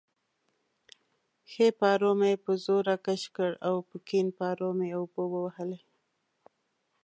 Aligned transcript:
ښی 1.51 1.67
پارو 1.79 2.11
مې 2.19 2.31
په 2.43 2.51
زور 2.63 2.83
راکش 2.89 3.21
کړ 3.35 3.51
او 3.67 3.75
په 3.89 3.95
کیڼ 4.07 4.27
پارو 4.37 4.69
مې 4.77 4.89
اوبه 4.97 5.23
ووهلې. 5.29 5.79